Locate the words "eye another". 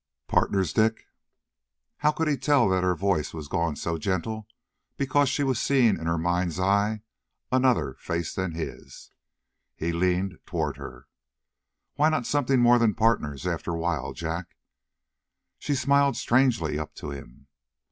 6.59-7.93